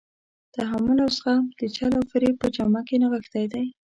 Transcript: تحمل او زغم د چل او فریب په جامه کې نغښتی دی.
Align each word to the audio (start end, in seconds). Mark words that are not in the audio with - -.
تحمل 0.55 0.97
او 1.05 1.09
زغم 1.17 1.43
د 1.59 1.61
چل 1.75 1.91
او 1.99 2.03
فریب 2.11 2.35
په 2.41 2.47
جامه 2.55 2.81
کې 2.87 2.95
نغښتی 3.01 3.45
دی. 3.53 3.65